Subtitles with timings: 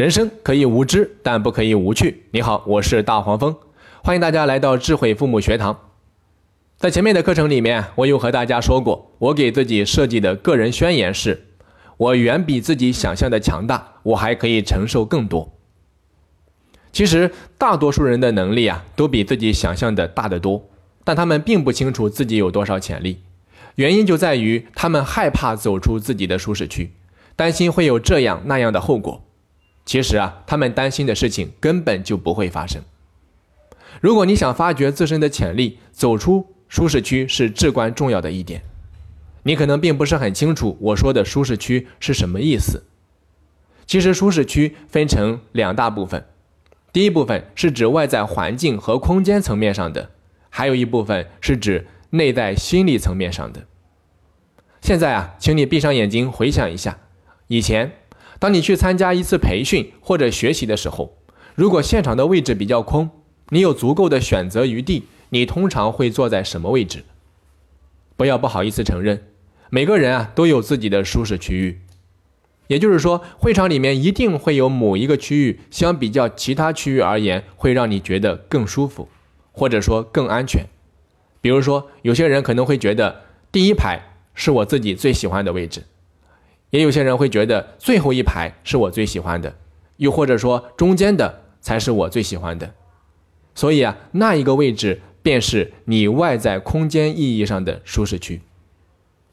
[0.00, 2.22] 人生可以无知，但不可以无趣。
[2.30, 3.54] 你好，我是大黄蜂，
[4.02, 5.78] 欢迎大家来到智慧父母学堂。
[6.78, 11.48] 在前面的课程里面，我有和大家说过，我给自己设计的个人宣言是：
[11.98, 15.52] 我远比自己想象的强大，我还可以承受更多。
[16.92, 20.64] 其实，大多数人的能力啊，都比自己想象的大得多，
[21.04, 23.20] 但他们并不清楚自己有多少潜力。
[23.74, 26.92] 原因就在于他们害怕走出自己的舒适区，
[27.36, 29.26] 担心会有这样那样的后果。
[29.84, 32.82] 其实啊，他们担心的事情根本就不会发生。
[34.00, 38.62] 如果你想发掘自身的潜力，走出舒适区是至关重要的一点。
[39.42, 42.84] 你可能并不是很清楚我说的舒适区是什么意思。
[43.86, 46.24] 其实舒适区分成两大部分，
[46.92, 50.10] 第一部分是指外在环境和空间层面上的，
[50.50, 53.66] 还有一部分是指内在心理层面上的。
[54.80, 56.98] 现在啊，请你闭上眼睛回想一下，
[57.48, 57.92] 以前。
[58.40, 61.16] 当你去参加一次培训或者学习的时候，
[61.54, 63.10] 如果现场的位置比较空，
[63.50, 67.04] 你有足够的选择余地，你通常会坐在什么位置？
[68.16, 69.24] 不要不好意思承认，
[69.68, 71.80] 每个人啊都有自己的舒适区域，
[72.68, 79.08] 也就是说，会场里面一定会有某一个区域，相比较其他区域而言，会让你觉得更舒服，
[79.52, 80.64] 或者说更安全。
[81.42, 83.22] 比如说，有些人可能会觉得
[83.52, 84.00] 第一排
[84.34, 85.82] 是我自己最喜欢的位置。
[86.70, 89.56] 也有些人会觉得最后一排是我最喜欢的，
[89.96, 92.74] 又或者说中间的才是我最喜欢的，
[93.54, 98.40] 所以啊，那一个位置便是你外在空间意义上的舒适区。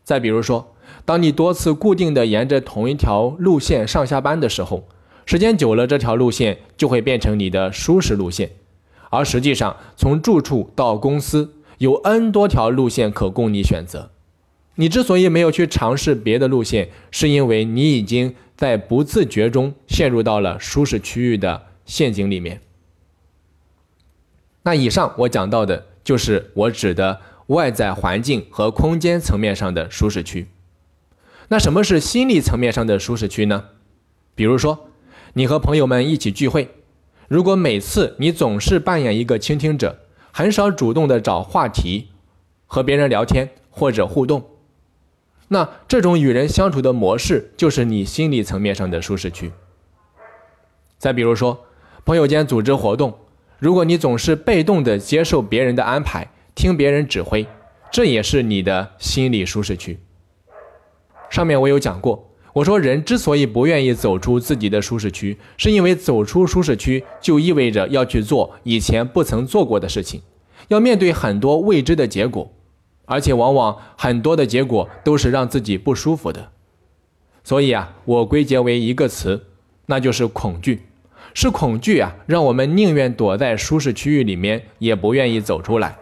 [0.04, 4.88] 再比如说，当你多次固定的沿着同一条路线上下班的时候，
[5.26, 8.52] 时间久了，这条路线就会变成你的舒适路线，
[9.10, 14.12] 而实际上从住处到公司有 N 多条路线可供你选择。
[14.80, 22.62] 你之所以没有去尝试别的路线，是因为你已经在不自觉中陷入到了舒适区域的陷阱里面。
[24.64, 30.48] 那以上我讲到的就是我指的外在环境和空间层面上的舒适区。
[31.48, 33.70] 那什么是心理层面上的舒适区呢？
[34.36, 34.90] 比如说，
[35.34, 36.70] 你和朋友们一起聚会，
[37.28, 39.98] 如果每次你总是扮演一个倾听者，
[40.32, 42.10] 很少主动的找话题
[42.68, 44.46] 和别人聊天或者互动。
[45.50, 49.52] 那这种与人相处的模式，就是你心理层面上的舒适区。
[50.98, 51.66] 再比如说，
[52.04, 53.18] 朋友间组织活动，
[53.60, 57.48] 如果你总是被动的接受别人的安排，听别人指挥，
[57.92, 60.00] 这也是你的心理舒适区。
[61.30, 70.22] 上面我有讲过，我说人之所以不愿意走出自己的舒适区，是因为走出舒适区就意味着要去做以前不曾做过的事情，
[70.68, 72.52] 要面对很多未知的结果。
[73.08, 76.52] 而且往往很多的结果都是让自己不舒服的，
[77.44, 79.48] 所以啊，我归结为一个词，
[79.88, 80.84] 那就是恐惧。
[81.34, 85.98] 是恐惧啊，让我们宁愿躲在舒适区域里面，也不愿意走出来。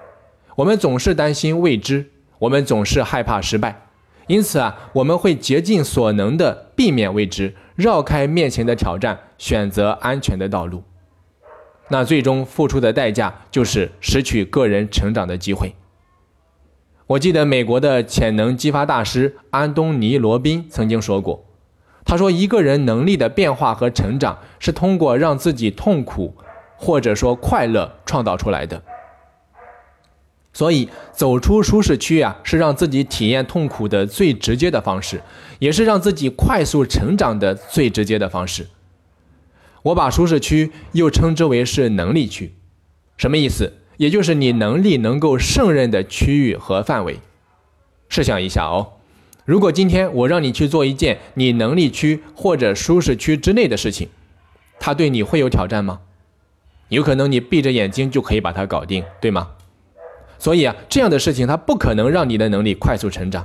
[0.56, 3.88] 我们总是担心未知，我们总是害怕失败，
[4.28, 10.84] 因此啊，我们会竭尽所能的避免未知，绕开面前的挑战，选择安全的道路。
[11.90, 15.76] 那最终付出的代价就是失去个人成长的机会。
[17.08, 21.46] 我记得美国的潜能激发大师安东尼·罗宾曾经说过
[22.04, 26.36] ：“他说，一个人能力的变化和成长是通过让自己痛苦，
[26.76, 28.82] 或者说快乐创造出来的。
[30.52, 35.22] 所以，走出舒适区啊，是让自己体验痛苦的最直接的方式，
[35.60, 38.66] 也是让自己快速成长的最直接的方式。
[39.84, 42.56] 我把舒适区又称之为是能力区，
[43.16, 47.20] 什么意思？”也就是你能力能够胜任的区域和范围。
[48.10, 48.94] 试想一下哦，
[49.46, 54.08] 如果今天我让你去做一件你能力区或者舒适区之内的事情，
[54.80, 56.02] 它对你会有挑战吗？
[56.90, 59.50] 有可能你闭着眼睛就可以把它搞定，对吗？
[60.38, 63.44] 所以啊，这样的事情它不可能让你的能力快速成长。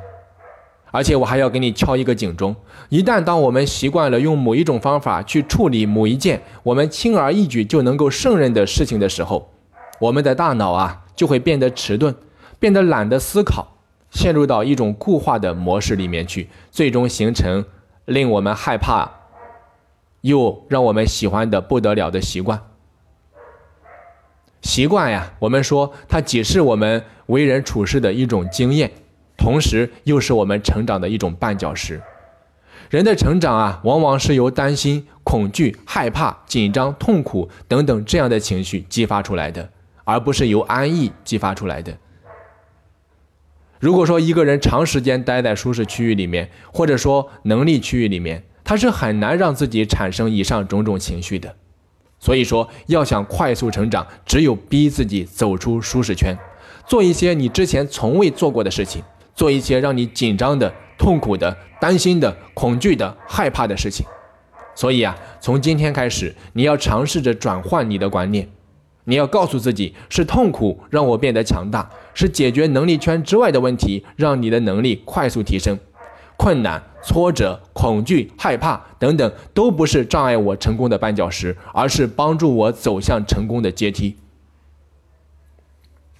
[0.93, 2.55] 而且我还要给你敲一个警钟：
[2.89, 9.50] 一旦当我们习惯了用某一种方法去处理某一件我们轻而易举就能够胜任的事情的时候，
[10.01, 12.15] 我们的大脑啊，就会变得迟钝，
[12.59, 13.77] 变得懒得思考，
[14.11, 17.65] 陷入到一种固化的模式里面去，最终形成
[18.07, 19.11] 令我们害怕
[20.23, 22.61] 又让我们喜欢的不得了的习惯。
[24.63, 28.91] 习惯呀，我们说它既是我们为人处事的一种经验，
[29.37, 32.01] 同时又是我们成长的一种绊脚石。
[32.89, 39.71] 人的成长啊，往往是由担心、恐惧、害怕、紧张、痛苦等等这样的情绪激发出来的。
[40.05, 41.97] 而不是由安逸激发出来的。
[43.79, 51.57] 如果说一个人长时间待在舒适区域里面，或者说能力区域里面，他是很难让自己产生以上种种情绪的。
[52.19, 56.39] 所以说，要想快速成长，只有逼自己走出舒适圈，
[56.87, 59.03] 做一些你之前从未做过的事情，
[59.35, 64.05] 做一些让你紧张的、痛苦的、担心的、恐惧的、害怕的事情。
[64.75, 68.47] 所以啊，从今天开始，你要尝试着转换你的观念，
[69.05, 75.79] 你要告诉自己，是痛苦让我变得强大，是解决能力圈之外的问题让你的能力快速提升。
[76.37, 84.17] 困难、挫折、恐惧、害怕等等，都不是障碍我成功的绊脚石，而是帮助我走向成功的阶梯。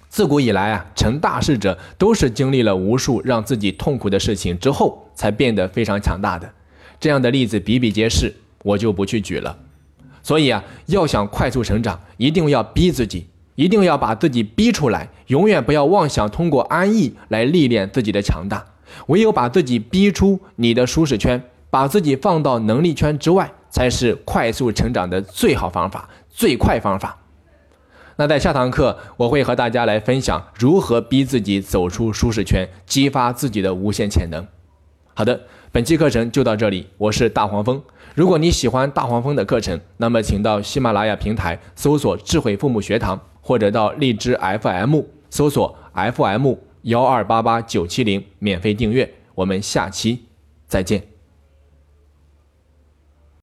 [0.09, 6.53] 自古以来啊，成大事者都是经历了无数让自己痛苦的事情之后，才变得非常强大的。
[6.99, 9.57] 这样的例子比比皆是，我就不去举了。
[10.23, 18.65] 所以啊，要想快速成长，一定要逼自己，一定要把自己逼出来，永远不要妄想通过安逸来历练自己的强大。
[19.07, 27.17] 唯有把自己逼出你的舒适圈，把自己放到能力圈之外，才是快速成长的最好方法、最快方法。
[28.17, 34.45] 那在下堂课，我会和大家来分享如何逼自己走出舒适圈，激发自己的无限潜能。
[35.13, 35.41] 好的，
[35.71, 37.81] 本期课程就到这里，我是大黄蜂。
[38.15, 46.53] 如果你喜欢大黄蜂的课程，那么请到喜马拉雅平台搜索“智慧父母学堂”，或者到荔枝 FM 搜索 FM。
[46.83, 50.25] 幺二八八九七零，免费订阅，我们下期
[50.65, 51.10] 再见。